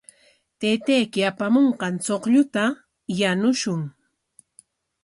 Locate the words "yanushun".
3.19-3.81